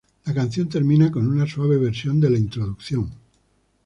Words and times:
La 0.25 0.33
canción 0.33 0.67
termina 0.67 1.11
con 1.11 1.27
una 1.27 1.45
suave 1.45 1.77
versión 1.77 2.19
de 2.19 2.31
la 2.31 2.39
introducción. 2.39 3.11